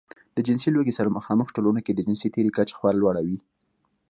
[0.35, 3.37] د جنسي لوږې سره مخامخ ټولنو کې د جنسي تېري کچه خورا لوړه وي.